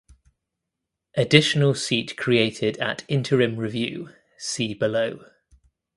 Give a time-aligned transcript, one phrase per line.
[1.15, 5.23] Additional seat created at interim review (see below).